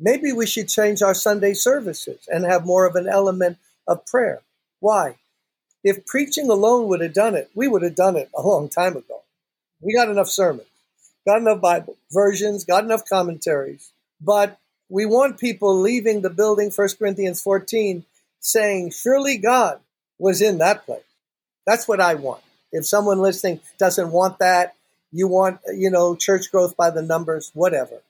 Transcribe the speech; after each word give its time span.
maybe 0.00 0.32
we 0.32 0.46
should 0.46 0.68
change 0.68 1.02
our 1.02 1.14
Sunday 1.14 1.54
services 1.54 2.28
and 2.28 2.44
have 2.44 2.66
more 2.66 2.86
of 2.86 2.94
an 2.94 3.08
element 3.08 3.58
of 3.86 4.06
prayer. 4.06 4.40
Why? 4.80 5.16
If 5.84 6.06
preaching 6.06 6.50
alone 6.50 6.88
would 6.88 7.00
have 7.00 7.14
done 7.14 7.34
it, 7.34 7.50
we 7.54 7.68
would 7.68 7.82
have 7.82 7.94
done 7.94 8.16
it 8.16 8.30
a 8.36 8.42
long 8.42 8.68
time 8.68 8.96
ago. 8.96 9.22
We 9.80 9.94
got 9.94 10.08
enough 10.08 10.28
sermons, 10.28 10.66
got 11.26 11.38
enough 11.40 11.60
Bible 11.60 11.96
versions, 12.12 12.64
got 12.64 12.84
enough 12.84 13.04
commentaries. 13.08 13.90
But 14.20 14.58
we 14.88 15.06
want 15.06 15.38
people 15.38 15.80
leaving 15.80 16.22
the 16.22 16.30
building, 16.30 16.72
1 16.74 16.88
Corinthians 16.98 17.42
14, 17.42 18.04
saying, 18.40 18.90
Surely 18.90 19.36
God 19.36 19.80
was 20.18 20.42
in 20.42 20.58
that 20.58 20.84
place. 20.84 21.02
That's 21.66 21.86
what 21.86 22.00
I 22.00 22.14
want. 22.14 22.42
If 22.72 22.86
someone 22.86 23.20
listening 23.20 23.60
doesn't 23.78 24.10
want 24.10 24.38
that, 24.38 24.74
you 25.12 25.28
want, 25.28 25.60
you 25.74 25.90
know, 25.90 26.16
church 26.16 26.50
growth 26.50 26.76
by 26.76 26.90
the 26.90 27.02
numbers, 27.02 27.50
whatever. 27.54 28.00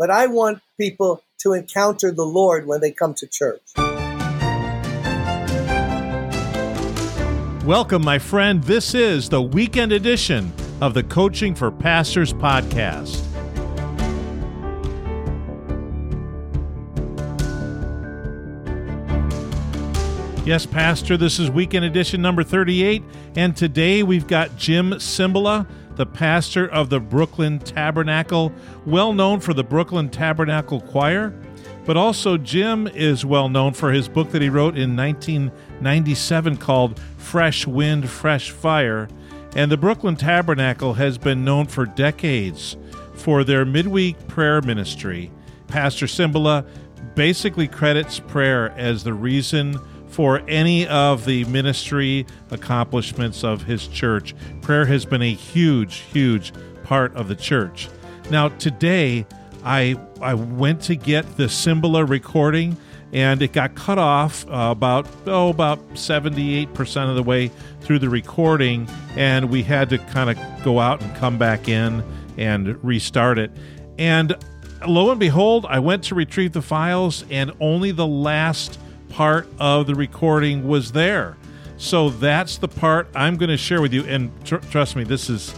But 0.00 0.10
I 0.10 0.28
want 0.28 0.62
people 0.78 1.22
to 1.40 1.52
encounter 1.52 2.10
the 2.10 2.24
Lord 2.24 2.66
when 2.66 2.80
they 2.80 2.90
come 2.90 3.12
to 3.16 3.26
church. 3.26 3.60
Welcome, 7.66 8.02
my 8.02 8.18
friend. 8.18 8.64
This 8.64 8.94
is 8.94 9.28
the 9.28 9.42
weekend 9.42 9.92
edition 9.92 10.54
of 10.80 10.94
the 10.94 11.02
Coaching 11.02 11.54
for 11.54 11.70
Pastors 11.70 12.32
podcast. 12.32 13.26
Yes, 20.46 20.64
Pastor, 20.64 21.18
this 21.18 21.38
is 21.38 21.50
weekend 21.50 21.84
edition 21.84 22.22
number 22.22 22.42
38, 22.42 23.02
and 23.36 23.54
today 23.54 24.02
we've 24.02 24.26
got 24.26 24.56
Jim 24.56 24.92
Cymbala, 24.92 25.66
the 26.00 26.06
pastor 26.06 26.66
of 26.66 26.88
the 26.88 26.98
Brooklyn 26.98 27.58
Tabernacle, 27.58 28.54
well 28.86 29.12
known 29.12 29.38
for 29.38 29.52
the 29.52 29.62
Brooklyn 29.62 30.08
Tabernacle 30.08 30.80
Choir, 30.80 31.34
but 31.84 31.94
also 31.94 32.38
Jim 32.38 32.86
is 32.86 33.26
well 33.26 33.50
known 33.50 33.74
for 33.74 33.92
his 33.92 34.08
book 34.08 34.30
that 34.30 34.40
he 34.40 34.48
wrote 34.48 34.78
in 34.78 34.96
1997 34.96 36.56
called 36.56 36.98
Fresh 37.18 37.66
Wind, 37.66 38.08
Fresh 38.08 38.50
Fire. 38.50 39.10
And 39.54 39.70
the 39.70 39.76
Brooklyn 39.76 40.16
Tabernacle 40.16 40.94
has 40.94 41.18
been 41.18 41.44
known 41.44 41.66
for 41.66 41.84
decades 41.84 42.78
for 43.12 43.44
their 43.44 43.66
midweek 43.66 44.26
prayer 44.26 44.62
ministry. 44.62 45.30
Pastor 45.68 46.06
Cymbala 46.06 46.66
basically 47.14 47.68
credits 47.68 48.20
prayer 48.20 48.70
as 48.70 49.04
the 49.04 49.12
reason 49.12 49.78
for 50.20 50.42
any 50.48 50.86
of 50.88 51.24
the 51.24 51.46
ministry 51.46 52.26
accomplishments 52.50 53.42
of 53.42 53.62
his 53.62 53.88
church. 53.88 54.34
Prayer 54.60 54.84
has 54.84 55.06
been 55.06 55.22
a 55.22 55.32
huge, 55.32 56.00
huge 56.12 56.52
part 56.82 57.16
of 57.16 57.26
the 57.26 57.34
church. 57.34 57.88
Now, 58.28 58.48
today, 58.48 59.24
I 59.64 59.98
I 60.20 60.34
went 60.34 60.82
to 60.82 60.94
get 60.94 61.38
the 61.38 61.44
Cymbala 61.44 62.06
recording, 62.06 62.76
and 63.14 63.40
it 63.40 63.54
got 63.54 63.74
cut 63.74 63.96
off 63.96 64.46
uh, 64.48 64.68
about 64.70 65.06
oh 65.26 65.48
about 65.48 65.80
seventy 65.94 66.54
eight 66.54 66.74
percent 66.74 67.08
of 67.08 67.16
the 67.16 67.22
way 67.22 67.50
through 67.80 68.00
the 68.00 68.10
recording, 68.10 68.90
and 69.16 69.48
we 69.48 69.62
had 69.62 69.88
to 69.88 69.96
kind 69.96 70.28
of 70.28 70.62
go 70.62 70.80
out 70.80 71.00
and 71.00 71.16
come 71.16 71.38
back 71.38 71.66
in 71.66 72.04
and 72.36 72.78
restart 72.84 73.38
it. 73.38 73.50
And 73.98 74.36
lo 74.86 75.10
and 75.10 75.18
behold, 75.18 75.64
I 75.66 75.78
went 75.78 76.04
to 76.04 76.14
retrieve 76.14 76.52
the 76.52 76.60
files, 76.60 77.24
and 77.30 77.52
only 77.58 77.90
the 77.90 78.06
last 78.06 78.78
part 79.10 79.46
of 79.58 79.86
the 79.86 79.94
recording 79.94 80.66
was 80.66 80.92
there. 80.92 81.36
So 81.76 82.10
that's 82.10 82.58
the 82.58 82.68
part 82.68 83.08
I'm 83.14 83.36
going 83.36 83.50
to 83.50 83.56
share 83.56 83.80
with 83.80 83.92
you. 83.92 84.04
And 84.04 84.30
tr- 84.44 84.56
trust 84.56 84.96
me, 84.96 85.04
this 85.04 85.28
is 85.28 85.54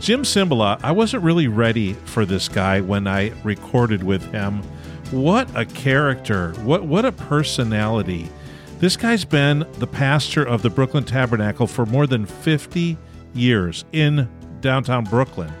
Jim 0.00 0.22
Cymbala. 0.22 0.80
I 0.82 0.92
wasn't 0.92 1.22
really 1.22 1.48
ready 1.48 1.92
for 1.92 2.24
this 2.24 2.48
guy 2.48 2.80
when 2.80 3.06
I 3.06 3.32
recorded 3.44 4.02
with 4.02 4.24
him. 4.32 4.62
What 5.10 5.48
a 5.54 5.66
character! 5.66 6.52
What 6.62 6.84
what 6.84 7.04
a 7.04 7.12
personality! 7.12 8.28
This 8.78 8.96
guy's 8.96 9.24
been 9.24 9.66
the 9.74 9.86
pastor 9.86 10.42
of 10.42 10.62
the 10.62 10.70
Brooklyn 10.70 11.04
Tabernacle 11.04 11.66
for 11.66 11.84
more 11.86 12.06
than 12.06 12.24
50 12.24 12.96
years 13.34 13.84
in 13.92 14.28
downtown 14.60 15.04
Brooklyn. 15.04 15.52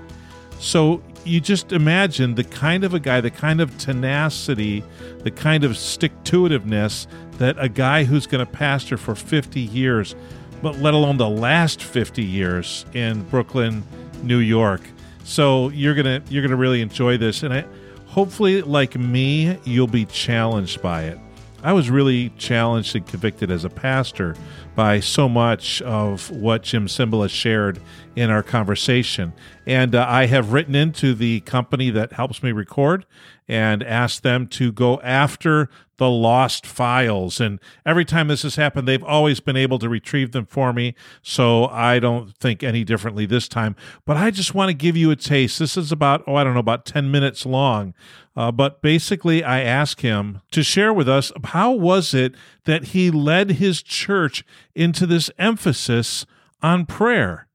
So 0.58 1.02
you 1.24 1.40
just 1.40 1.72
imagine 1.72 2.34
the 2.34 2.44
kind 2.44 2.84
of 2.84 2.94
a 2.94 3.00
guy, 3.00 3.20
the 3.20 3.30
kind 3.30 3.60
of 3.60 3.76
tenacity, 3.78 4.82
the 5.20 5.30
kind 5.30 5.64
of 5.64 5.76
stick 5.76 6.12
to 6.24 6.42
itiveness 6.42 7.06
that 7.38 7.56
a 7.58 7.68
guy 7.68 8.04
who's 8.04 8.26
going 8.26 8.44
to 8.44 8.50
pastor 8.50 8.96
for 8.96 9.14
50 9.14 9.60
years, 9.60 10.14
but 10.62 10.78
let 10.78 10.94
alone 10.94 11.16
the 11.16 11.28
last 11.28 11.82
50 11.82 12.22
years 12.22 12.84
in 12.94 13.22
Brooklyn, 13.24 13.82
New 14.22 14.38
York. 14.38 14.80
So 15.24 15.68
you're 15.70 15.94
gonna 15.94 16.20
you're 16.28 16.42
gonna 16.42 16.56
really 16.56 16.80
enjoy 16.80 17.16
this, 17.16 17.42
and 17.44 17.54
I, 17.54 17.64
hopefully, 18.06 18.62
like 18.62 18.96
me, 18.96 19.56
you'll 19.64 19.86
be 19.86 20.04
challenged 20.04 20.82
by 20.82 21.04
it. 21.04 21.18
I 21.62 21.72
was 21.72 21.90
really 21.90 22.30
challenged 22.30 22.96
and 22.96 23.06
convicted 23.06 23.50
as 23.50 23.64
a 23.64 23.70
pastor 23.70 24.34
by 24.74 24.98
so 24.98 25.28
much 25.28 25.80
of 25.82 26.30
what 26.30 26.64
Jim 26.64 26.86
Cymbala 26.86 27.28
shared 27.28 27.78
in 28.16 28.30
our 28.30 28.42
conversation. 28.42 29.32
And 29.64 29.94
uh, 29.94 30.04
I 30.08 30.26
have 30.26 30.52
written 30.52 30.74
into 30.74 31.14
the 31.14 31.40
company 31.40 31.90
that 31.90 32.14
helps 32.14 32.42
me 32.42 32.50
record 32.50 33.06
and 33.46 33.82
asked 33.82 34.24
them 34.24 34.48
to 34.48 34.72
go 34.72 35.00
after 35.02 35.68
the 36.02 36.10
lost 36.10 36.66
files. 36.66 37.40
And 37.40 37.60
every 37.86 38.04
time 38.04 38.26
this 38.26 38.42
has 38.42 38.56
happened, 38.56 38.88
they've 38.88 39.04
always 39.04 39.38
been 39.38 39.56
able 39.56 39.78
to 39.78 39.88
retrieve 39.88 40.32
them 40.32 40.46
for 40.46 40.72
me. 40.72 40.96
So 41.22 41.66
I 41.68 42.00
don't 42.00 42.36
think 42.38 42.64
any 42.64 42.82
differently 42.82 43.24
this 43.24 43.46
time. 43.46 43.76
But 44.04 44.16
I 44.16 44.32
just 44.32 44.52
want 44.52 44.68
to 44.70 44.74
give 44.74 44.96
you 44.96 45.12
a 45.12 45.16
taste. 45.16 45.60
This 45.60 45.76
is 45.76 45.92
about, 45.92 46.24
oh, 46.26 46.34
I 46.34 46.42
don't 46.42 46.54
know, 46.54 46.60
about 46.60 46.84
10 46.84 47.08
minutes 47.12 47.46
long. 47.46 47.94
Uh, 48.34 48.50
but 48.50 48.82
basically, 48.82 49.44
I 49.44 49.60
asked 49.60 50.00
him 50.00 50.40
to 50.50 50.64
share 50.64 50.92
with 50.92 51.08
us 51.08 51.30
how 51.44 51.70
was 51.70 52.14
it 52.14 52.34
that 52.64 52.86
he 52.86 53.12
led 53.12 53.52
his 53.52 53.80
church 53.80 54.44
into 54.74 55.06
this 55.06 55.30
emphasis 55.38 56.26
on 56.62 56.84
prayer 56.84 57.46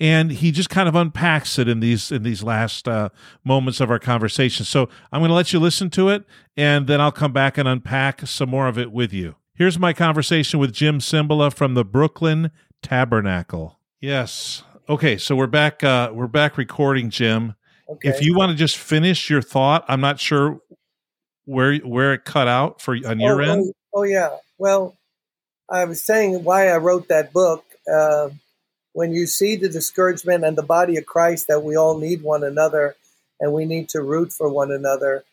and 0.00 0.30
he 0.30 0.50
just 0.50 0.70
kind 0.70 0.88
of 0.88 0.94
unpacks 0.94 1.58
it 1.58 1.68
in 1.68 1.80
these 1.80 2.10
in 2.10 2.22
these 2.22 2.42
last 2.42 2.88
uh, 2.88 3.08
moments 3.44 3.80
of 3.80 3.90
our 3.90 3.98
conversation. 3.98 4.64
So 4.64 4.88
I'm 5.12 5.20
going 5.20 5.28
to 5.28 5.34
let 5.34 5.52
you 5.52 5.60
listen 5.60 5.90
to 5.90 6.08
it, 6.08 6.24
and 6.56 6.86
then 6.86 7.00
I'll 7.00 7.12
come 7.12 7.32
back 7.32 7.58
and 7.58 7.68
unpack 7.68 8.26
some 8.26 8.50
more 8.50 8.68
of 8.68 8.78
it 8.78 8.92
with 8.92 9.12
you. 9.12 9.36
Here's 9.54 9.78
my 9.78 9.92
conversation 9.92 10.58
with 10.58 10.72
Jim 10.72 10.98
Cymbala 10.98 11.54
from 11.54 11.74
the 11.74 11.84
Brooklyn 11.84 12.50
Tabernacle. 12.82 13.78
Yes. 14.00 14.64
Okay, 14.88 15.16
so 15.16 15.36
we're 15.36 15.46
back. 15.46 15.82
Uh, 15.82 16.10
we're 16.12 16.26
back 16.26 16.58
recording, 16.58 17.08
Jim. 17.08 17.54
Okay. 17.88 18.08
If 18.08 18.20
you 18.20 18.34
want 18.34 18.50
to 18.50 18.56
just 18.56 18.76
finish 18.76 19.30
your 19.30 19.42
thought, 19.42 19.84
I'm 19.88 20.00
not 20.00 20.18
sure 20.18 20.60
where 21.44 21.76
where 21.78 22.14
it 22.14 22.24
cut 22.24 22.48
out 22.48 22.80
for 22.80 22.96
on 23.06 23.20
your 23.20 23.42
oh, 23.42 23.44
end. 23.44 23.74
Oh, 23.94 24.00
oh, 24.00 24.02
yeah. 24.02 24.36
Well, 24.58 24.96
I 25.70 25.84
was 25.84 26.02
saying 26.02 26.44
why 26.44 26.68
I 26.68 26.76
wrote 26.78 27.08
that 27.08 27.32
book. 27.32 27.64
Uh, 27.90 28.30
when 28.94 29.12
you 29.12 29.26
see 29.26 29.56
the 29.56 29.68
discouragement 29.68 30.44
and 30.44 30.56
the 30.56 30.62
body 30.62 30.96
of 30.96 31.04
Christ 31.04 31.48
that 31.48 31.64
we 31.64 31.76
all 31.76 31.98
need 31.98 32.22
one 32.22 32.44
another 32.44 32.96
and 33.40 33.52
we 33.52 33.66
need 33.66 33.88
to 33.90 34.00
root 34.00 34.32
for 34.32 34.48
one 34.48 34.70
another, 34.70 35.24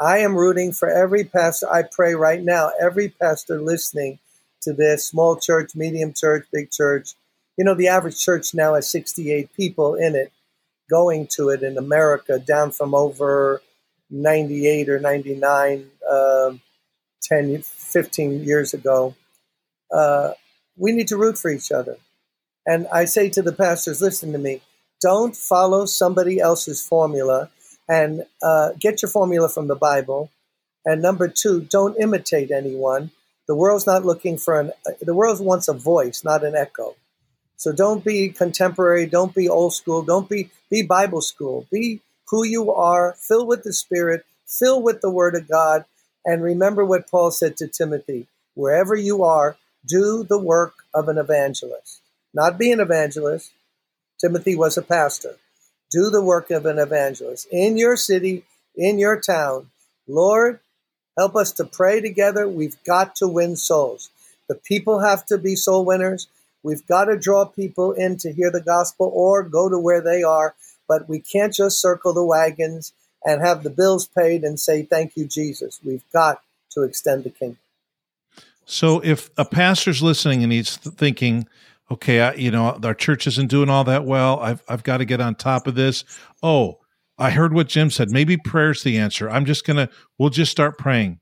I 0.00 0.18
am 0.18 0.36
rooting 0.36 0.72
for 0.72 0.88
every 0.88 1.24
pastor. 1.24 1.68
I 1.70 1.82
pray 1.82 2.14
right 2.14 2.40
now, 2.40 2.70
every 2.80 3.08
pastor 3.08 3.60
listening 3.60 4.20
to 4.62 4.72
this 4.72 5.04
small 5.04 5.36
church, 5.36 5.74
medium 5.74 6.14
church, 6.14 6.46
big 6.52 6.70
church. 6.70 7.14
You 7.56 7.64
know, 7.64 7.74
the 7.74 7.88
average 7.88 8.22
church 8.22 8.54
now 8.54 8.74
has 8.74 8.88
68 8.88 9.52
people 9.54 9.96
in 9.96 10.14
it 10.14 10.32
going 10.88 11.26
to 11.26 11.48
it 11.50 11.62
in 11.64 11.76
America, 11.76 12.38
down 12.38 12.70
from 12.70 12.94
over 12.94 13.60
98 14.10 14.88
or 14.88 15.00
99, 15.00 15.90
uh, 16.08 16.52
10, 17.22 17.62
15 17.62 18.44
years 18.44 18.74
ago. 18.74 19.16
Uh, 19.92 20.30
we 20.76 20.92
need 20.92 21.08
to 21.08 21.16
root 21.16 21.36
for 21.36 21.50
each 21.50 21.72
other. 21.72 21.96
And 22.68 22.86
I 22.92 23.06
say 23.06 23.30
to 23.30 23.40
the 23.40 23.54
pastors, 23.54 24.02
listen 24.02 24.30
to 24.32 24.38
me. 24.38 24.60
Don't 25.00 25.34
follow 25.34 25.86
somebody 25.86 26.38
else's 26.38 26.86
formula 26.86 27.48
and 27.88 28.26
uh, 28.42 28.72
get 28.78 29.00
your 29.00 29.10
formula 29.10 29.48
from 29.48 29.68
the 29.68 29.74
Bible. 29.74 30.30
And 30.84 31.00
number 31.00 31.28
two, 31.28 31.62
don't 31.62 31.98
imitate 31.98 32.50
anyone. 32.50 33.10
The 33.46 33.54
world's 33.54 33.86
not 33.86 34.04
looking 34.04 34.36
for 34.36 34.60
an, 34.60 34.72
the 35.00 35.14
world 35.14 35.40
wants 35.40 35.68
a 35.68 35.72
voice, 35.72 36.22
not 36.22 36.44
an 36.44 36.54
echo. 36.54 36.94
So 37.56 37.72
don't 37.72 38.04
be 38.04 38.28
contemporary, 38.28 39.06
don't 39.06 39.34
be 39.34 39.48
old 39.48 39.72
school, 39.72 40.02
don't 40.02 40.28
be, 40.28 40.50
be 40.70 40.82
Bible 40.82 41.22
school. 41.22 41.66
Be 41.72 42.02
who 42.28 42.44
you 42.44 42.70
are, 42.70 43.16
fill 43.18 43.46
with 43.46 43.62
the 43.62 43.72
Spirit, 43.72 44.26
fill 44.46 44.82
with 44.82 45.00
the 45.00 45.10
Word 45.10 45.34
of 45.34 45.48
God. 45.48 45.86
And 46.22 46.42
remember 46.42 46.84
what 46.84 47.10
Paul 47.10 47.30
said 47.30 47.56
to 47.56 47.66
Timothy 47.66 48.26
wherever 48.52 48.94
you 48.94 49.24
are, 49.24 49.56
do 49.86 50.22
the 50.22 50.38
work 50.38 50.74
of 50.92 51.08
an 51.08 51.16
evangelist 51.16 52.02
not 52.34 52.58
be 52.58 52.72
an 52.72 52.80
evangelist. 52.80 53.52
Timothy 54.20 54.56
was 54.56 54.76
a 54.76 54.82
pastor. 54.82 55.36
Do 55.90 56.10
the 56.10 56.22
work 56.22 56.50
of 56.50 56.66
an 56.66 56.78
evangelist 56.78 57.48
in 57.50 57.78
your 57.78 57.96
city, 57.96 58.44
in 58.76 58.98
your 58.98 59.20
town. 59.20 59.70
Lord, 60.06 60.60
help 61.16 61.36
us 61.36 61.52
to 61.52 61.64
pray 61.64 62.00
together. 62.00 62.48
We've 62.48 62.82
got 62.84 63.16
to 63.16 63.28
win 63.28 63.56
souls. 63.56 64.10
The 64.48 64.54
people 64.54 65.00
have 65.00 65.24
to 65.26 65.38
be 65.38 65.56
soul 65.56 65.84
winners. 65.84 66.28
We've 66.62 66.86
got 66.86 67.06
to 67.06 67.18
draw 67.18 67.44
people 67.44 67.92
in 67.92 68.16
to 68.18 68.32
hear 68.32 68.50
the 68.50 68.60
gospel 68.60 69.10
or 69.14 69.42
go 69.42 69.68
to 69.68 69.78
where 69.78 70.00
they 70.00 70.22
are, 70.22 70.54
but 70.86 71.08
we 71.08 71.20
can't 71.20 71.54
just 71.54 71.80
circle 71.80 72.12
the 72.12 72.24
wagons 72.24 72.92
and 73.24 73.44
have 73.44 73.62
the 73.62 73.70
bills 73.70 74.06
paid 74.06 74.42
and 74.42 74.58
say, 74.58 74.82
Thank 74.82 75.16
you, 75.16 75.26
Jesus. 75.26 75.80
We've 75.84 76.04
got 76.12 76.42
to 76.72 76.82
extend 76.82 77.24
the 77.24 77.30
kingdom. 77.30 77.58
So 78.64 79.00
if 79.02 79.30
a 79.38 79.44
pastor's 79.44 80.02
listening 80.02 80.42
and 80.42 80.52
he's 80.52 80.76
thinking, 80.76 81.48
okay, 81.90 82.20
I, 82.20 82.34
you 82.34 82.50
know, 82.50 82.78
our 82.82 82.94
church 82.94 83.26
isn't 83.26 83.48
doing 83.48 83.70
all 83.70 83.84
that 83.84 84.04
well. 84.04 84.40
I've, 84.40 84.62
I've 84.68 84.82
got 84.82 84.98
to 84.98 85.04
get 85.04 85.20
on 85.20 85.34
top 85.34 85.66
of 85.66 85.74
this. 85.74 86.04
Oh, 86.42 86.78
I 87.16 87.30
heard 87.30 87.52
what 87.52 87.68
Jim 87.68 87.90
said. 87.90 88.10
Maybe 88.10 88.36
prayer's 88.36 88.82
the 88.82 88.98
answer. 88.98 89.28
I'm 89.28 89.44
just 89.44 89.66
going 89.66 89.76
to, 89.76 89.88
we'll 90.18 90.30
just 90.30 90.52
start 90.52 90.78
praying. 90.78 91.20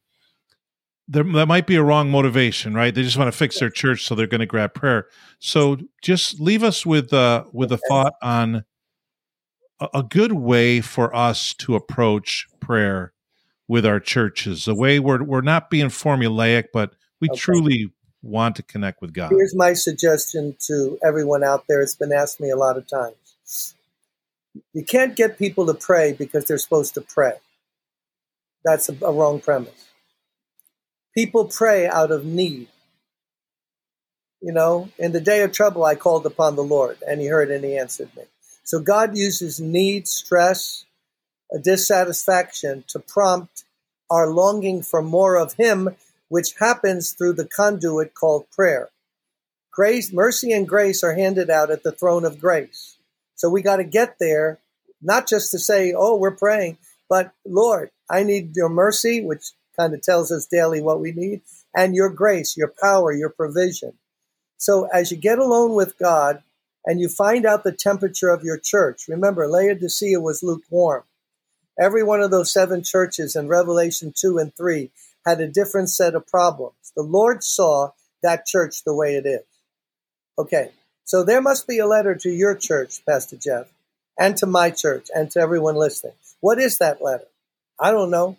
There, 1.08 1.24
that 1.24 1.46
might 1.46 1.66
be 1.66 1.76
a 1.76 1.82
wrong 1.82 2.10
motivation, 2.10 2.74
right? 2.74 2.94
They 2.94 3.02
just 3.02 3.16
want 3.16 3.32
to 3.32 3.38
fix 3.38 3.60
their 3.60 3.70
church, 3.70 4.04
so 4.04 4.14
they're 4.14 4.26
going 4.26 4.40
to 4.40 4.46
grab 4.46 4.74
prayer. 4.74 5.06
So 5.38 5.78
just 6.02 6.40
leave 6.40 6.62
us 6.62 6.84
with, 6.84 7.12
uh, 7.12 7.44
with 7.52 7.70
a 7.70 7.78
thought 7.88 8.14
on 8.22 8.64
a, 9.80 9.88
a 9.94 10.02
good 10.02 10.32
way 10.32 10.80
for 10.80 11.14
us 11.14 11.54
to 11.54 11.76
approach 11.76 12.46
prayer 12.60 13.12
with 13.69 13.86
our 13.86 14.00
churches, 14.00 14.66
a 14.69 14.74
way 14.74 14.98
where 14.98 15.22
we're 15.22 15.40
not 15.40 15.70
being 15.70 15.86
formulaic, 15.86 16.64
but 16.72 16.94
we 17.20 17.28
okay. 17.30 17.38
truly 17.38 17.92
want 18.26 18.56
to 18.56 18.62
connect 18.62 19.00
with 19.00 19.12
God. 19.12 19.31
Here's 19.31 19.55
my 19.55 19.73
suggestion 19.73 20.56
to 20.67 20.99
everyone 21.02 21.44
out 21.44 21.64
there. 21.69 21.81
It's 21.81 21.94
been 21.94 22.12
asked 22.12 22.40
me 22.40 22.50
a 22.50 22.56
lot 22.56 22.76
of 22.76 22.87
times. 22.87 23.75
You 24.73 24.84
can't 24.84 25.17
get 25.17 25.38
people 25.38 25.67
to 25.67 25.75
pray 25.75 26.12
because 26.12 26.44
they're 26.44 26.58
supposed 26.58 26.94
to 26.94 27.00
pray. 27.00 27.34
That's 28.64 28.88
a, 28.88 28.96
a 29.05 29.12
wrong 29.12 29.40
premise. 29.40 29.88
People 31.14 31.46
pray 31.46 31.87
out 31.87 32.11
of 32.11 32.25
need. 32.25 32.69
You 34.43 34.52
know, 34.52 34.90
in 34.99 35.12
the 35.12 35.20
day 35.20 35.43
of 35.43 35.52
trouble, 35.52 35.84
I 35.84 35.94
called 35.94 36.26
upon 36.26 36.56
the 36.56 36.64
Lord, 36.64 36.99
and 37.06 37.20
He 37.20 37.26
heard 37.26 37.50
and 37.50 37.64
He 37.64 37.76
answered 37.76 38.11
me. 38.17 38.25
So 38.64 38.81
God 38.81 39.17
uses 39.17 39.61
need, 39.61 40.08
stress, 40.08 40.84
a 41.52 41.58
dissatisfaction 41.58 42.84
to 42.88 42.99
prompt 42.99 43.64
our 44.11 44.29
longing 44.29 44.82
for 44.82 45.02
more 45.02 45.37
of 45.37 45.55
Him 45.55 45.96
which 46.28 46.55
happens 46.58 47.12
through 47.12 47.34
the 47.34 47.46
conduit 47.46 48.14
called 48.14 48.50
prayer. 48.50 48.90
Grace, 49.70 50.12
mercy, 50.12 50.52
and 50.52 50.67
grace 50.67 51.05
are 51.05 51.14
handed 51.14 51.50
out 51.50 51.70
at 51.70 51.82
the 51.82 51.93
throne 51.93 52.25
of 52.25 52.40
grace. 52.40 52.96
So 53.34 53.50
we 53.50 53.62
got 53.62 53.76
to 53.76 53.84
get 53.84 54.17
there, 54.19 54.58
not 55.02 55.28
just 55.28 55.50
to 55.50 55.58
say, 55.58 55.93
oh, 55.96 56.17
we're 56.17 56.31
praying, 56.31 56.78
but 57.08 57.32
Lord, 57.44 57.90
I 58.11 58.23
need 58.23 58.56
your 58.56 58.70
mercy, 58.70 59.20
which 59.23 59.52
kind 59.76 59.94
of 59.94 60.02
tells 60.02 60.32
us 60.32 60.46
daily 60.46 60.81
what 60.81 61.00
we 61.00 61.12
need, 61.12 61.43
and 61.75 61.94
your 61.94 62.08
grace, 62.08 62.56
your 62.56 62.72
power, 62.81 63.12
your 63.12 63.29
provision. 63.29 63.93
So 64.56 64.88
as 64.93 65.11
you 65.11 65.19
get 65.19 65.38
alone 65.38 65.75
with 65.75 65.99
God 65.99 66.43
and 66.87 66.99
you 66.99 67.08
find 67.08 67.44
out 67.44 67.62
the 67.62 67.72
temperature 67.72 68.31
of 68.31 68.43
your 68.43 68.58
church, 68.58 69.08
remember, 69.08 69.46
Laodicea 69.46 70.20
was 70.20 70.43
lukewarm. 70.43 71.02
Every 71.79 72.02
one 72.02 72.22
of 72.22 72.31
those 72.31 72.50
seven 72.50 72.82
churches 72.82 73.37
in 73.37 73.49
Revelation 73.49 74.14
2 74.17 74.38
and 74.38 74.56
3 74.56 74.90
had 75.26 75.40
a 75.40 75.49
different 75.49 75.90
set 75.90 76.14
of 76.14 76.26
problems. 76.26 76.93
The 76.96 77.02
Lord 77.02 77.43
saw 77.43 77.90
that 78.23 78.46
church 78.46 78.84
the 78.84 78.94
way 78.94 79.17
it 79.17 79.26
is. 79.26 79.44
Okay, 80.38 80.70
so 81.05 81.25
there 81.25 81.43
must 81.43 81.67
be 81.67 81.78
a 81.78 81.87
letter 81.87 82.14
to 82.14 82.31
your 82.31 82.55
church, 82.55 83.05
Pastor 83.05 83.37
Jeff, 83.37 83.67
and 84.19 84.37
to 84.37 84.46
my 84.46 84.70
church, 84.70 85.08
and 85.14 85.31
to 85.32 85.40
everyone 85.40 85.75
listening. 85.75 86.14
What 86.40 86.58
is 86.58 86.78
that 86.78 87.02
letter? 87.02 87.26
I 87.78 87.90
don't 87.90 88.11
know. 88.11 88.37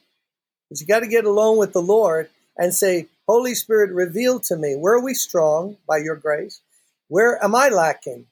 But 0.69 0.79
you 0.79 0.87
got 0.87 1.01
to 1.01 1.07
get 1.07 1.25
alone 1.25 1.57
with 1.57 1.73
the 1.73 1.81
Lord 1.81 2.29
and 2.57 2.73
say, 2.73 3.07
Holy 3.27 3.53
Spirit, 3.53 3.91
reveal 3.91 4.39
to 4.41 4.55
me 4.55 4.75
where 4.75 4.93
are 4.93 5.03
we 5.03 5.13
strong 5.13 5.77
by 5.87 5.97
your 5.97 6.15
grace? 6.15 6.61
Where 7.09 7.43
am 7.43 7.55
I 7.55 7.69
lacking? 7.69 8.25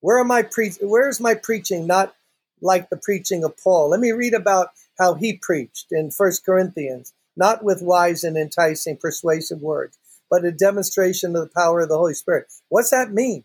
Where 0.00 0.18
am 0.18 0.30
I 0.30 0.42
pre- 0.42 0.76
where 0.80 1.08
is 1.08 1.20
my 1.20 1.34
preaching 1.34 1.86
not 1.86 2.14
like 2.60 2.90
the 2.90 2.96
preaching 2.96 3.44
of 3.44 3.56
Paul? 3.56 3.90
Let 3.90 4.00
me 4.00 4.12
read 4.12 4.34
about 4.34 4.70
how 4.98 5.14
he 5.14 5.34
preached 5.34 5.86
in 5.90 6.10
First 6.10 6.44
Corinthians 6.44 7.12
not 7.36 7.64
with 7.64 7.82
wise 7.82 8.24
and 8.24 8.36
enticing 8.36 8.96
persuasive 8.96 9.60
words, 9.60 9.98
but 10.30 10.44
a 10.44 10.52
demonstration 10.52 11.36
of 11.36 11.42
the 11.42 11.54
power 11.54 11.80
of 11.80 11.88
the 11.88 11.96
Holy 11.96 12.14
Spirit. 12.14 12.46
What's 12.68 12.90
that 12.90 13.12
mean? 13.12 13.44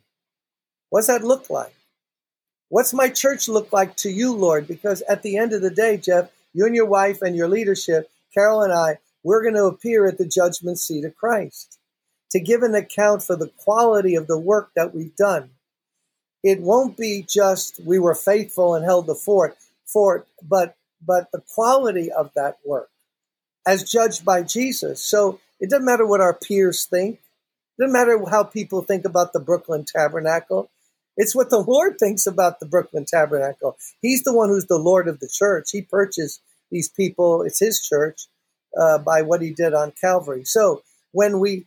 What's 0.90 1.08
that 1.08 1.24
look 1.24 1.50
like? 1.50 1.74
What's 2.70 2.94
my 2.94 3.10
church 3.10 3.48
look 3.48 3.72
like 3.72 3.96
to 3.98 4.10
you, 4.10 4.34
Lord? 4.34 4.68
Because 4.68 5.02
at 5.04 5.22
the 5.22 5.38
end 5.38 5.54
of 5.54 5.62
the 5.62 5.70
day, 5.70 5.98
Jeff, 5.98 6.30
you 6.54 6.66
and 6.66 6.76
your 6.76 6.86
wife 6.86 7.22
and 7.22 7.36
your 7.36 7.48
leadership, 7.48 8.10
Carol 8.34 8.62
and 8.62 8.74
I, 8.74 8.98
we're 9.24 9.42
going 9.42 9.56
to 9.56 9.66
appear 9.66 10.08
at 10.08 10.18
the 10.18 10.28
judgment 10.28 10.80
seat 10.80 11.06
of 11.06 11.16
Christ 11.16 11.78
to 12.32 12.40
give 12.40 12.62
an 12.62 12.76
account 12.76 13.24
for 13.24 13.36
the 13.36 13.52
quality 13.58 14.16
of 14.16 14.28
the 14.28 14.38
work 14.38 14.72
that 14.76 14.94
we've 14.94 15.16
done. 15.16 15.52
It 16.44 16.62
won't 16.62 16.98
be 16.98 17.26
just 17.28 17.80
we 17.84 18.00
were 18.00 18.16
faithful 18.16 18.76
and 18.76 18.86
held 18.86 19.08
the 19.08 19.16
fort, 19.16 19.58
fort, 19.86 20.28
but 20.42 20.76
but 21.06 21.32
the 21.32 21.44
quality 21.54 22.12
of 22.12 22.32
that 22.36 22.58
work 22.66 22.90
as 23.68 23.84
judged 23.84 24.24
by 24.24 24.42
Jesus. 24.42 25.04
So 25.04 25.40
it 25.60 25.70
doesn't 25.70 25.86
matter 25.86 26.08
what 26.08 26.22
our 26.22 26.34
peers 26.34 26.86
think. 26.86 27.16
It 27.16 27.84
doesn't 27.84 27.94
matter 27.94 28.18
how 28.30 28.44
people 28.44 28.82
think 28.82 29.06
about 29.06 29.34
the 29.34 29.42
Brooklyn 29.42 29.86
Tabernacle. 29.86 30.72
It's 31.18 31.36
what 31.36 31.50
the 31.50 31.60
Lord 31.68 32.00
thinks 32.00 32.26
about 32.26 32.60
the 32.60 32.66
Brooklyn 32.66 33.06
Tabernacle. 33.06 33.78
He's 34.02 34.24
the 34.24 34.34
one 34.34 34.50
who's 34.50 34.68
the 34.68 34.80
Lord 34.80 35.10
of 35.10 35.20
the 35.20 35.30
church. 35.32 35.70
He 35.72 35.82
purchased 35.82 36.42
these 36.72 36.90
people, 36.90 37.44
it's 37.44 37.60
his 37.60 37.80
church, 37.82 38.28
uh, 38.80 38.98
by 39.00 39.22
what 39.22 39.42
he 39.42 39.52
did 39.52 39.74
on 39.74 39.92
Calvary. 39.92 40.44
So 40.46 40.82
when 41.12 41.40
we 41.40 41.66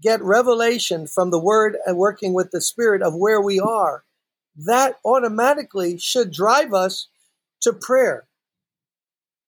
get 0.00 0.22
revelation 0.22 1.06
from 1.06 1.30
the 1.30 1.38
Word 1.38 1.76
and 1.84 1.96
working 1.96 2.32
with 2.32 2.50
the 2.52 2.60
Spirit 2.60 3.02
of 3.02 3.14
where 3.14 3.40
we 3.40 3.60
are, 3.60 4.04
that 4.56 4.96
automatically 5.04 5.98
should 5.98 6.32
drive 6.32 6.72
us 6.72 7.08
to 7.62 7.72
prayer 7.72 8.26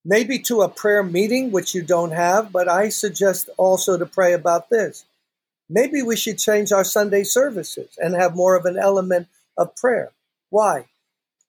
maybe 0.05 0.39
to 0.39 0.61
a 0.61 0.69
prayer 0.69 1.03
meeting, 1.03 1.51
which 1.51 1.73
you 1.73 1.81
don't 1.81 2.11
have, 2.11 2.51
but 2.51 2.67
I 2.67 2.89
suggest 2.89 3.49
also 3.57 3.97
to 3.97 4.05
pray 4.05 4.33
about 4.33 4.69
this. 4.69 5.05
Maybe 5.69 6.01
we 6.01 6.15
should 6.15 6.37
change 6.37 6.71
our 6.71 6.83
Sunday 6.83 7.23
services 7.23 7.97
and 7.97 8.15
have 8.15 8.35
more 8.35 8.55
of 8.55 8.65
an 8.65 8.77
element 8.77 9.27
of 9.57 9.75
prayer. 9.75 10.11
Why? 10.49 10.85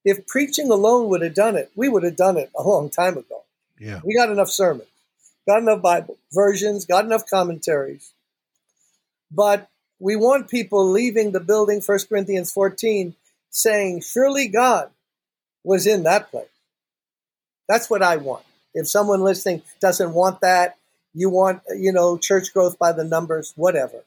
If 0.04 0.26
preaching 0.26 0.70
alone 0.70 1.08
would 1.08 1.22
have 1.22 1.34
done 1.34 1.56
it, 1.56 1.70
we 1.74 1.88
would 1.88 2.04
have 2.04 2.16
done 2.16 2.36
it 2.36 2.50
a 2.56 2.62
long 2.62 2.90
time 2.90 3.16
ago. 3.16 3.42
Yeah. 3.78 4.00
We 4.04 4.14
got 4.14 4.30
enough 4.30 4.50
sermons, 4.50 4.88
got 5.48 5.62
enough 5.62 5.82
Bible 5.82 6.16
versions, 6.32 6.86
got 6.86 7.04
enough 7.04 7.28
commentaries. 7.28 8.12
But 9.30 9.68
we 9.98 10.16
want 10.16 10.48
people 10.48 10.90
leaving 10.90 11.32
the 11.32 11.40
building, 11.40 11.80
1 11.84 11.98
Corinthians 12.08 12.52
14, 12.52 13.14
saying, 13.50 14.02
Surely 14.02 14.48
God 14.48 14.90
was 15.64 15.86
in 15.86 16.02
that 16.04 16.30
place. 16.30 16.46
That's 17.68 17.88
what 17.88 18.02
I 18.02 18.16
want. 18.16 18.44
If 18.74 18.88
someone 18.88 19.22
listening 19.22 19.62
doesn't 19.80 20.14
want 20.14 20.40
that, 20.40 20.76
you 21.14 21.30
want, 21.30 21.62
you 21.76 21.92
know, 21.92 22.18
church 22.18 22.52
growth 22.52 22.78
by 22.78 22.92
the 22.92 23.04
numbers, 23.04 23.52
whatever. 23.56 24.04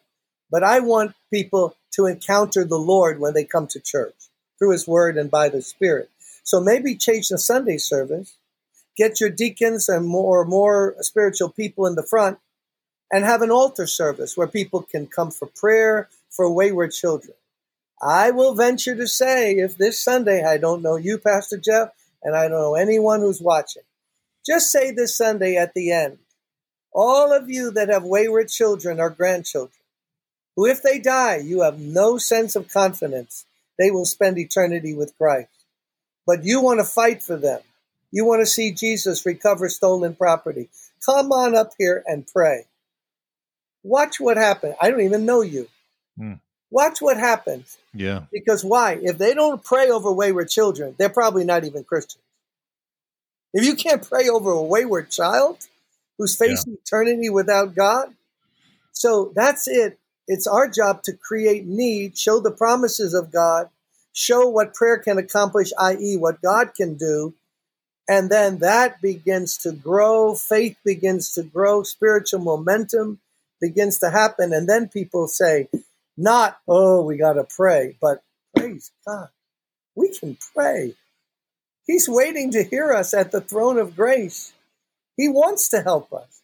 But 0.52 0.64
I 0.64 0.80
want 0.80 1.16
people 1.32 1.76
to 1.94 2.06
encounter 2.06 2.64
the 2.66 2.78
Lord 2.78 3.20
when 3.20 3.34
they 3.34 3.44
come 3.46 3.68
to 3.68 3.80
church 3.80 4.16
through 4.60 4.72
his 4.72 4.88
word 4.88 5.18
and 5.18 5.32
by 5.32 5.50
the 5.50 5.62
spirit. 5.62 6.10
So 6.44 6.60
maybe 6.60 6.96
change 6.96 7.30
the 7.30 7.38
Sunday 7.38 7.78
service, 7.78 8.36
get 8.96 9.20
your 9.20 9.30
deacons 9.30 9.90
and 9.90 10.06
more 10.08 10.46
more 10.46 10.96
spiritual 11.00 11.50
people 11.50 11.86
in 11.86 11.96
the 11.96 12.04
front 12.04 12.40
and 13.12 13.26
have 13.26 13.42
an 13.42 13.52
altar 13.52 13.88
service 13.88 14.36
where 14.38 14.48
people 14.48 14.82
can 14.82 15.08
come 15.08 15.32
for 15.32 15.48
prayer 15.48 16.10
for 16.30 16.52
wayward 16.52 16.92
children. 16.92 17.34
I 18.02 18.32
will 18.32 18.54
venture 18.54 18.96
to 18.96 19.08
say 19.08 19.54
if 19.56 19.78
this 19.78 20.02
Sunday 20.02 20.46
I 20.46 20.58
don't 20.58 20.82
know 20.84 20.96
you 20.98 21.18
Pastor 21.18 21.58
Jeff, 21.58 21.90
and 22.24 22.36
I 22.36 22.44
don't 22.48 22.60
know 22.60 22.76
anyone 22.76 23.22
who's 23.22 23.42
watching. 23.42 23.84
Just 24.46 24.72
say 24.72 24.92
this 24.92 25.18
Sunday 25.18 25.56
at 25.56 25.74
the 25.74 25.92
end 25.92 26.20
all 26.94 27.32
of 27.32 27.50
you 27.50 27.70
that 27.72 27.90
have 27.90 28.04
wayward 28.04 28.50
children 28.50 29.00
or 29.00 29.12
grandchildren, 29.12 29.72
who, 30.56 30.66
if 30.66 30.82
they 30.82 30.98
die, 30.98 31.38
you 31.38 31.62
have 31.62 31.80
no 31.80 32.18
sense 32.18 32.56
of 32.56 32.72
confidence 32.72 33.46
they 33.78 33.92
will 33.92 34.06
spend 34.06 34.40
eternity 34.40 34.96
with 34.96 35.16
Christ. 35.18 35.50
But 36.26 36.44
you 36.44 36.62
want 36.62 36.80
to 36.80 36.86
fight 36.86 37.22
for 37.22 37.38
them. 37.38 37.62
You 38.12 38.26
want 38.26 38.42
to 38.42 38.48
see 38.48 38.72
Jesus 38.72 39.26
recover 39.26 39.70
stolen 39.70 40.16
property. 40.16 40.70
Come 41.06 41.32
on 41.32 41.56
up 41.56 41.74
here 41.78 42.04
and 42.08 42.26
pray. 42.26 42.66
Watch 43.84 44.20
what 44.20 44.38
happens. 44.38 44.74
I 44.82 44.90
don't 44.90 45.02
even 45.02 45.26
know 45.26 45.42
you. 45.42 45.68
Hmm. 46.18 46.34
Watch 46.70 47.02
what 47.02 47.18
happens. 47.18 47.78
Yeah. 47.94 48.26
Because 48.32 48.64
why? 48.64 49.00
If 49.02 49.18
they 49.18 49.34
don't 49.34 49.64
pray 49.64 49.90
over 49.90 50.12
wayward 50.12 50.50
children, 50.50 50.96
they're 50.98 51.10
probably 51.10 51.46
not 51.46 51.64
even 51.64 51.84
Christians. 51.84 52.24
If 53.54 53.66
you 53.66 53.76
can't 53.76 54.08
pray 54.08 54.28
over 54.28 54.52
a 54.52 54.62
wayward 54.62 55.10
child 55.10 55.60
who's 56.18 56.36
facing 56.36 56.74
yeah. 56.74 56.80
eternity 56.86 57.30
without 57.30 57.74
God, 57.74 58.14
so 58.92 59.32
that's 59.36 59.68
it. 59.68 59.98
It's 60.28 60.48
our 60.48 60.68
job 60.68 61.04
to 61.04 61.14
create 61.14 61.66
need, 61.66 62.18
show 62.18 62.42
the 62.42 62.52
promises 62.52 63.14
of 63.14 63.32
God, 63.32 63.70
show 64.12 64.48
what 64.50 64.74
prayer 64.74 64.98
can 64.98 65.18
accomplish, 65.18 65.72
i.e., 65.80 66.18
what 66.18 66.42
God 66.42 66.76
can 66.76 66.96
do. 66.96 67.34
And 68.10 68.30
then 68.30 68.60
that 68.60 69.02
begins 69.02 69.58
to 69.60 69.72
grow, 69.72 70.36
faith 70.36 70.78
begins 70.84 71.32
to 71.34 71.44
grow, 71.44 71.84
spiritual 71.84 72.40
momentum 72.40 73.20
begins 73.62 74.00
to 74.00 74.10
happen. 74.10 74.54
And 74.54 74.68
then 74.68 74.90
people 74.90 75.28
say, 75.28 75.70
not, 76.18 76.60
oh, 76.68 77.04
we 77.04 77.18
got 77.18 77.34
to 77.34 77.44
pray, 77.44 77.96
but 78.02 78.24
praise 78.56 78.92
God. 79.06 79.30
We 79.96 80.10
can 80.18 80.38
pray. 80.56 80.96
He's 81.86 82.10
waiting 82.10 82.52
to 82.52 82.64
hear 82.64 82.92
us 82.92 83.14
at 83.14 83.32
the 83.32 83.40
throne 83.40 83.78
of 83.78 83.96
grace. 83.96 84.54
He 85.16 85.30
wants 85.30 85.70
to 85.70 85.82
help 85.82 86.12
us. 86.12 86.42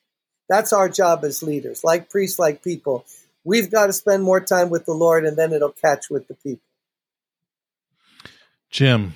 That's 0.48 0.72
our 0.72 0.89
job 0.89 1.24
as 1.24 1.42
leaders, 1.42 1.84
like 1.84 2.10
priests, 2.10 2.39
like 2.39 2.63
people. 2.63 3.06
We've 3.44 3.72
got 3.72 3.88
to 3.88 3.94
spend 3.94 4.24
more 4.24 4.39
time 4.39 4.70
with 4.70 4.86
the 4.86 4.94
Lord, 4.94 5.25
and 5.25 5.36
then 5.36 5.51
it'll 5.51 5.72
catch 5.72 6.10
with 6.10 6.27
the 6.27 6.36
people. 6.36 6.62
Jim, 8.70 9.13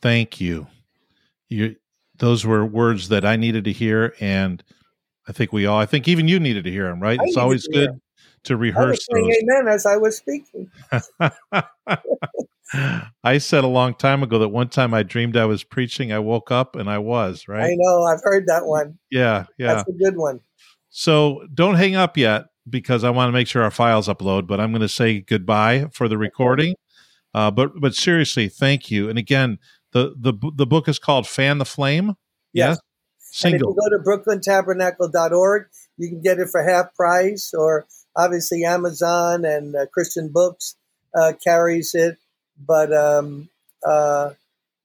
thank 0.00 0.40
you. 0.40 0.66
You, 1.48 1.76
those 2.16 2.44
were 2.44 2.64
words 2.64 3.08
that 3.08 3.24
I 3.24 3.36
needed 3.36 3.64
to 3.64 3.72
hear, 3.72 4.14
and 4.20 4.62
I 5.26 5.32
think 5.32 5.52
we 5.52 5.66
all, 5.66 5.78
I 5.78 5.86
think 5.86 6.06
even 6.08 6.28
you 6.28 6.38
needed 6.38 6.64
to 6.64 6.70
hear 6.70 6.88
them, 6.88 7.00
right? 7.00 7.18
I 7.18 7.24
it's 7.24 7.36
always 7.36 7.66
good 7.66 8.00
to 8.44 8.56
rehearse 8.56 9.06
I 9.14 9.18
amen 9.18 9.68
as 9.68 9.86
I 9.86 9.96
was 9.96 10.16
speaking. 10.16 10.70
I 13.24 13.38
said 13.38 13.64
a 13.64 13.68
long 13.68 13.94
time 13.94 14.22
ago 14.22 14.38
that 14.38 14.48
one 14.48 14.68
time 14.68 14.94
I 14.94 15.02
dreamed 15.02 15.36
I 15.36 15.44
was 15.44 15.64
preaching. 15.64 16.12
I 16.12 16.20
woke 16.20 16.50
up 16.50 16.76
and 16.76 16.88
I 16.88 16.98
was, 16.98 17.48
right? 17.48 17.64
I 17.64 17.74
know. 17.76 18.04
I've 18.04 18.22
heard 18.22 18.46
that 18.46 18.64
one. 18.64 18.98
Yeah, 19.10 19.46
yeah. 19.58 19.74
That's 19.74 19.88
a 19.88 19.92
good 19.92 20.16
one. 20.16 20.40
So 20.90 21.46
don't 21.52 21.74
hang 21.74 21.96
up 21.96 22.16
yet 22.16 22.46
because 22.68 23.04
I 23.04 23.10
want 23.10 23.28
to 23.28 23.32
make 23.32 23.48
sure 23.48 23.62
our 23.62 23.70
files 23.70 24.08
upload, 24.08 24.46
but 24.46 24.60
I'm 24.60 24.70
going 24.70 24.82
to 24.82 24.88
say 24.88 25.20
goodbye 25.20 25.88
for 25.92 26.08
the 26.08 26.18
recording. 26.18 26.74
Uh, 27.34 27.50
but 27.50 27.80
but 27.80 27.94
seriously, 27.94 28.48
thank 28.48 28.90
you. 28.90 29.08
And 29.08 29.18
again, 29.18 29.58
the 29.92 30.14
the 30.18 30.32
the 30.54 30.66
book 30.66 30.88
is 30.88 30.98
called 30.98 31.26
Fan 31.26 31.58
the 31.58 31.64
Flame. 31.64 32.14
Yes. 32.52 32.78
yes? 33.32 33.44
And 33.44 33.54
if 33.54 33.60
you 33.60 33.76
go 33.78 33.88
to 33.88 34.02
brooklyntabernacle.org, 34.02 35.66
you 35.96 36.08
can 36.08 36.20
get 36.20 36.38
it 36.38 36.48
for 36.48 36.62
half 36.62 36.94
price, 36.94 37.52
or 37.56 37.86
obviously 38.16 38.64
Amazon 38.64 39.44
and 39.44 39.74
uh, 39.74 39.86
Christian 39.86 40.28
Books 40.28 40.76
uh, 41.14 41.32
carries 41.42 41.94
it. 41.94 42.18
But 42.58 42.92
um, 42.92 43.48
uh, 43.86 44.30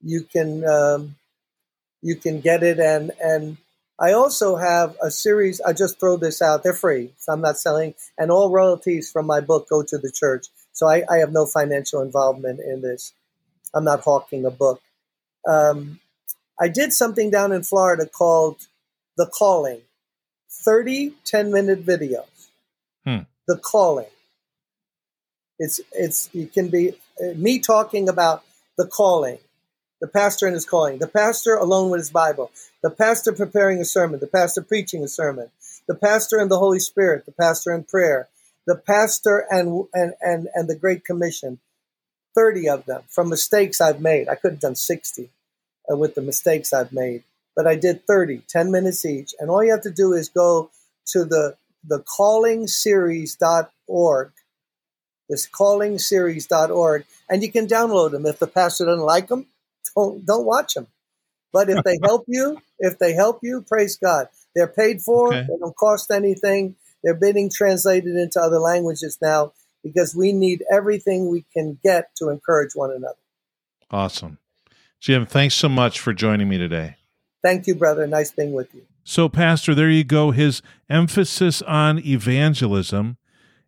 you 0.01 0.23
can 0.23 0.63
um, 0.65 1.15
you 2.01 2.15
can 2.15 2.39
get 2.39 2.63
it, 2.63 2.79
and 2.79 3.11
and 3.21 3.57
I 3.99 4.13
also 4.13 4.55
have 4.55 4.95
a 5.01 5.11
series. 5.11 5.59
I 5.59 5.73
just 5.73 5.99
throw 5.99 6.17
this 6.17 6.41
out; 6.41 6.63
they're 6.63 6.73
free, 6.73 7.11
so 7.17 7.33
I'm 7.33 7.41
not 7.41 7.57
selling, 7.57 7.95
and 8.17 8.31
all 8.31 8.49
royalties 8.49 9.11
from 9.11 9.25
my 9.25 9.41
book 9.41 9.67
go 9.67 9.83
to 9.83 9.97
the 9.97 10.11
church. 10.11 10.47
So 10.71 10.87
I, 10.87 11.03
I 11.09 11.17
have 11.17 11.31
no 11.31 11.45
financial 11.45 12.01
involvement 12.01 12.59
in 12.59 12.81
this. 12.81 13.13
I'm 13.73 13.85
not 13.85 14.01
hawking 14.01 14.45
a 14.45 14.51
book. 14.51 14.81
Um, 15.47 15.99
I 16.59 16.67
did 16.67 16.93
something 16.93 17.29
down 17.29 17.51
in 17.51 17.63
Florida 17.63 18.05
called 18.05 18.67
The 19.17 19.25
Calling 19.25 19.81
30 20.49 21.13
10 21.25 21.51
minute 21.51 21.85
videos. 21.85 22.34
Hmm. 23.05 23.19
The 23.47 23.57
Calling. 23.57 24.07
It's, 25.59 25.79
it's, 25.93 26.29
it 26.33 26.53
can 26.53 26.69
be 26.69 26.95
uh, 27.21 27.33
me 27.35 27.59
talking 27.59 28.09
about 28.09 28.43
the 28.77 28.85
calling, 28.85 29.37
the 30.01 30.07
pastor 30.07 30.47
and 30.47 30.53
his 30.53 30.65
calling, 30.65 30.99
the 30.99 31.07
pastor 31.07 31.55
alone 31.55 31.89
with 31.89 31.99
his 31.99 32.09
Bible, 32.09 32.51
the 32.83 32.89
pastor 32.89 33.31
preparing 33.31 33.79
a 33.79 33.85
sermon, 33.85 34.19
the 34.19 34.27
pastor 34.27 34.61
preaching 34.61 35.01
a 35.03 35.07
sermon, 35.07 35.49
the 35.87 35.95
pastor 35.95 36.37
and 36.39 36.51
the 36.51 36.59
Holy 36.59 36.79
Spirit, 36.79 37.25
the 37.25 37.31
pastor 37.31 37.73
in 37.73 37.83
prayer, 37.83 38.27
the 38.67 38.75
pastor 38.75 39.45
and, 39.49 39.85
and, 39.93 40.13
and, 40.19 40.49
and 40.53 40.67
the 40.67 40.75
Great 40.75 41.05
Commission. 41.05 41.59
30 42.35 42.67
of 42.67 42.85
them 42.85 43.01
from 43.07 43.29
mistakes 43.29 43.79
I've 43.79 44.01
made. 44.01 44.27
I 44.27 44.35
could 44.35 44.53
have 44.53 44.59
done 44.59 44.75
60 44.75 45.29
uh, 45.89 45.95
with 45.95 46.15
the 46.15 46.21
mistakes 46.21 46.73
I've 46.73 46.91
made, 46.91 47.23
but 47.55 47.65
I 47.65 47.75
did 47.75 48.05
30, 48.05 48.41
10 48.47 48.71
minutes 48.71 49.05
each. 49.05 49.33
And 49.39 49.49
all 49.49 49.63
you 49.63 49.71
have 49.71 49.83
to 49.83 49.91
do 49.91 50.11
is 50.13 50.27
go 50.27 50.69
to 51.07 51.23
the, 51.23 51.55
the 51.87 51.99
callingseries.org, 51.99 54.31
this 55.29 55.47
callingseries.org, 55.47 57.05
and 57.29 57.43
you 57.43 57.51
can 57.51 57.67
download 57.67 58.09
them. 58.11 58.25
If 58.25 58.39
the 58.39 58.47
pastor 58.47 58.85
doesn't 58.85 59.05
like 59.05 59.27
them, 59.27 59.45
don't, 59.95 60.25
don't 60.25 60.45
watch 60.45 60.73
them. 60.73 60.87
But 61.53 61.69
if 61.69 61.83
they 61.83 61.99
help 62.03 62.25
you, 62.27 62.59
if 62.79 62.97
they 62.99 63.13
help 63.13 63.39
you, 63.41 63.61
praise 63.61 63.95
God. 63.95 64.27
They're 64.55 64.67
paid 64.67 65.01
for, 65.01 65.29
okay. 65.29 65.47
they 65.47 65.57
don't 65.57 65.75
cost 65.75 66.11
anything. 66.11 66.75
They're 67.03 67.13
being 67.13 67.49
translated 67.49 68.15
into 68.15 68.41
other 68.41 68.59
languages 68.59 69.17
now 69.21 69.53
because 69.83 70.15
we 70.15 70.33
need 70.33 70.63
everything 70.71 71.29
we 71.29 71.45
can 71.53 71.77
get 71.83 72.15
to 72.17 72.29
encourage 72.29 72.71
one 72.73 72.91
another. 72.91 73.17
Awesome. 73.91 74.39
Jim, 74.99 75.25
thanks 75.25 75.55
so 75.55 75.69
much 75.69 75.99
for 75.99 76.13
joining 76.13 76.49
me 76.49 76.57
today. 76.57 76.97
Thank 77.43 77.67
you, 77.67 77.75
brother. 77.75 78.07
Nice 78.07 78.31
being 78.31 78.53
with 78.53 78.73
you. 78.73 78.81
So, 79.07 79.29
Pastor, 79.29 79.75
there 79.75 79.89
you 79.89 80.03
go. 80.03 80.31
His 80.31 80.63
emphasis 80.89 81.61
on 81.61 81.99
evangelism 81.99 83.17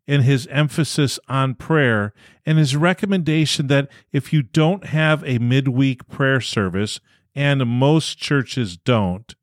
and 0.08 0.24
his 0.24 0.48
emphasis 0.48 1.20
on 1.28 1.54
prayer, 1.54 2.14
and 2.46 2.58
his 2.58 2.76
recommendation 2.76 3.68
that 3.68 3.90
if 4.12 4.32
you 4.32 4.42
don't 4.42 4.86
have 4.86 5.24
a 5.26 5.38
midweek 5.38 6.08
prayer 6.08 6.40
service, 6.42 7.00
and 7.36 7.68
most 7.68 8.18
churches 8.18 8.78
don't, 8.78 9.36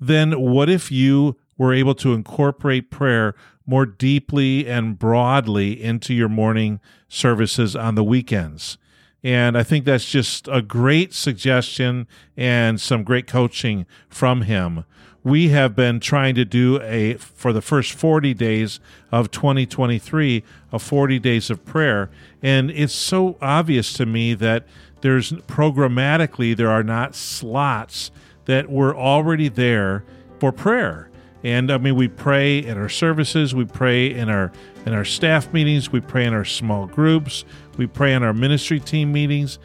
then 0.00 0.40
what 0.40 0.70
if 0.70 0.90
you 0.90 1.36
were 1.58 1.74
able 1.74 1.94
to 1.96 2.14
incorporate 2.14 2.90
prayer 2.90 3.34
more 3.66 3.84
deeply 3.84 4.66
and 4.66 4.98
broadly 4.98 5.82
into 5.82 6.14
your 6.14 6.28
morning 6.28 6.80
services 7.08 7.76
on 7.76 7.96
the 7.96 8.04
weekends? 8.04 8.78
And 9.22 9.58
I 9.58 9.62
think 9.62 9.84
that's 9.84 10.10
just 10.10 10.48
a 10.48 10.62
great 10.62 11.12
suggestion 11.12 12.06
and 12.36 12.80
some 12.80 13.04
great 13.04 13.26
coaching 13.26 13.84
from 14.08 14.42
him. 14.42 14.84
We 15.24 15.48
have 15.48 15.74
been 15.74 16.00
trying 16.00 16.34
to 16.34 16.44
do 16.44 16.80
a, 16.82 17.14
for 17.14 17.54
the 17.54 17.62
first 17.62 17.92
40 17.92 18.34
days 18.34 18.78
of 19.10 19.30
2023, 19.30 20.44
a 20.70 20.78
40 20.78 21.18
days 21.18 21.48
of 21.48 21.64
prayer. 21.64 22.10
And 22.42 22.70
it's 22.70 22.92
so 22.92 23.38
obvious 23.40 23.94
to 23.94 24.04
me 24.04 24.34
that 24.34 24.66
there's 25.00 25.32
programmatically, 25.32 26.54
there 26.54 26.70
are 26.70 26.82
not 26.82 27.14
slots 27.14 28.10
that 28.44 28.70
were 28.70 28.94
already 28.94 29.48
there 29.48 30.04
for 30.38 30.52
prayer. 30.52 31.10
And 31.42 31.70
I 31.70 31.78
mean, 31.78 31.96
we 31.96 32.08
pray 32.08 32.58
in 32.58 32.76
our 32.78 32.88
services, 32.88 33.54
we 33.54 33.64
pray 33.64 34.12
in 34.12 34.28
our 34.28 34.52
in 34.86 34.92
our 34.92 35.04
staff 35.04 35.52
meetings, 35.52 35.90
we 35.90 36.00
pray 36.00 36.26
in 36.26 36.34
our 36.34 36.44
small 36.44 36.86
groups, 36.86 37.44
we 37.78 37.86
pray 37.86 38.12
in 38.12 38.22
our 38.22 38.34
ministry 38.34 38.80
team 38.80 39.12
meetings, 39.12 39.58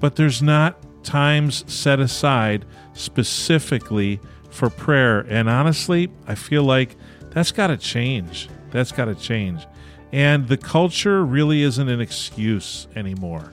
but 0.00 0.16
there's 0.16 0.42
not 0.42 0.76
times 1.04 1.64
set 1.72 2.00
aside 2.00 2.64
specifically 2.92 4.20
for 4.54 4.70
prayer. 4.70 5.20
And 5.28 5.48
honestly, 5.48 6.10
I 6.26 6.34
feel 6.34 6.62
like 6.62 6.96
that's 7.30 7.52
got 7.52 7.66
to 7.66 7.76
change. 7.76 8.48
That's 8.70 8.92
got 8.92 9.06
to 9.06 9.14
change. 9.14 9.66
And 10.12 10.46
the 10.46 10.56
culture 10.56 11.24
really 11.24 11.62
isn't 11.62 11.88
an 11.88 12.00
excuse 12.00 12.86
anymore. 12.94 13.52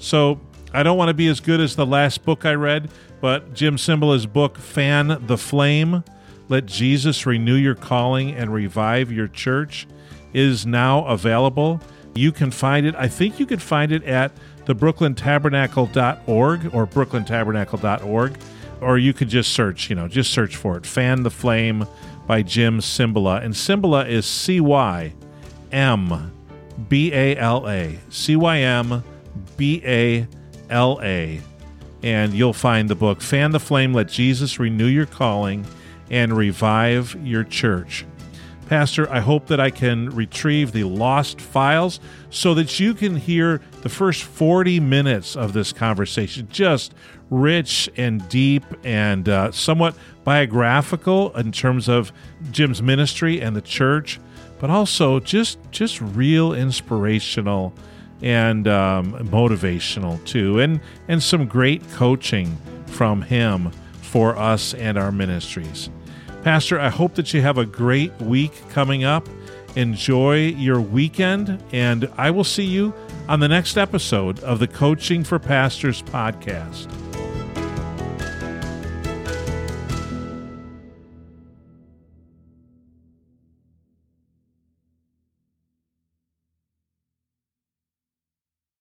So 0.00 0.40
I 0.74 0.82
don't 0.82 0.98
want 0.98 1.08
to 1.08 1.14
be 1.14 1.28
as 1.28 1.38
good 1.38 1.60
as 1.60 1.76
the 1.76 1.86
last 1.86 2.24
book 2.24 2.44
I 2.44 2.54
read, 2.54 2.90
but 3.20 3.54
Jim 3.54 3.76
Cymbala's 3.76 4.26
book, 4.26 4.58
Fan 4.58 5.24
the 5.26 5.38
Flame 5.38 6.02
Let 6.48 6.66
Jesus 6.66 7.24
Renew 7.24 7.54
Your 7.54 7.76
Calling 7.76 8.32
and 8.32 8.52
Revive 8.52 9.12
Your 9.12 9.28
Church, 9.28 9.86
is 10.32 10.66
now 10.66 11.06
available. 11.06 11.80
You 12.14 12.32
can 12.32 12.50
find 12.50 12.84
it, 12.84 12.96
I 12.96 13.06
think 13.06 13.38
you 13.38 13.46
can 13.46 13.60
find 13.60 13.92
it 13.92 14.02
at 14.04 14.32
the 14.64 14.74
brooklyntabernacle.org 14.74 16.74
or 16.74 16.86
brooklyntabernacle.org, 16.86 18.38
or 18.82 18.98
you 18.98 19.12
could 19.12 19.28
just 19.28 19.52
search, 19.52 19.88
you 19.88 19.96
know, 19.96 20.08
just 20.08 20.32
search 20.32 20.56
for 20.56 20.76
it. 20.76 20.84
Fan 20.84 21.22
the 21.22 21.30
Flame 21.30 21.86
by 22.26 22.42
Jim 22.42 22.80
Cymbala. 22.80 23.42
And 23.42 23.54
Cymbala 23.54 24.08
is 24.08 24.26
C 24.26 24.60
Y 24.60 25.14
M 25.70 26.32
B 26.88 27.12
A 27.12 27.36
L 27.36 27.68
A. 27.68 27.98
C 28.10 28.36
Y 28.36 28.58
M 28.58 29.02
B 29.56 29.82
A 29.84 30.26
L 30.70 31.00
A. 31.02 31.40
And 32.02 32.34
you'll 32.34 32.52
find 32.52 32.90
the 32.90 32.94
book 32.94 33.20
Fan 33.20 33.52
the 33.52 33.60
Flame, 33.60 33.94
Let 33.94 34.08
Jesus 34.08 34.58
Renew 34.58 34.86
Your 34.86 35.06
Calling 35.06 35.64
and 36.10 36.36
Revive 36.36 37.16
Your 37.22 37.44
Church. 37.44 38.04
Pastor, 38.72 39.06
I 39.12 39.20
hope 39.20 39.48
that 39.48 39.60
I 39.60 39.68
can 39.68 40.08
retrieve 40.08 40.72
the 40.72 40.84
lost 40.84 41.42
files 41.42 42.00
so 42.30 42.54
that 42.54 42.80
you 42.80 42.94
can 42.94 43.16
hear 43.16 43.60
the 43.82 43.90
first 43.90 44.22
40 44.22 44.80
minutes 44.80 45.36
of 45.36 45.52
this 45.52 45.74
conversation, 45.74 46.48
just 46.50 46.94
rich 47.28 47.90
and 47.98 48.26
deep 48.30 48.64
and 48.82 49.28
uh, 49.28 49.52
somewhat 49.52 49.94
biographical 50.24 51.36
in 51.36 51.52
terms 51.52 51.86
of 51.86 52.12
Jim's 52.50 52.80
ministry 52.80 53.42
and 53.42 53.54
the 53.54 53.60
church, 53.60 54.18
but 54.58 54.70
also 54.70 55.20
just 55.20 55.58
just 55.70 56.00
real 56.00 56.54
inspirational 56.54 57.74
and 58.22 58.66
um, 58.68 59.12
motivational 59.28 60.24
too, 60.24 60.60
and 60.60 60.80
and 61.08 61.22
some 61.22 61.46
great 61.46 61.86
coaching 61.90 62.56
from 62.86 63.20
him 63.20 63.70
for 64.00 64.34
us 64.34 64.72
and 64.72 64.96
our 64.96 65.12
ministries. 65.12 65.90
Pastor, 66.42 66.80
I 66.80 66.88
hope 66.88 67.14
that 67.14 67.32
you 67.32 67.40
have 67.42 67.56
a 67.56 67.64
great 67.64 68.12
week 68.20 68.52
coming 68.70 69.04
up. 69.04 69.28
Enjoy 69.76 70.46
your 70.46 70.80
weekend, 70.80 71.62
and 71.72 72.10
I 72.16 72.30
will 72.30 72.44
see 72.44 72.64
you 72.64 72.92
on 73.28 73.40
the 73.40 73.48
next 73.48 73.76
episode 73.76 74.40
of 74.40 74.58
the 74.58 74.66
Coaching 74.66 75.24
for 75.24 75.38
Pastors 75.38 76.02
podcast. 76.02 77.01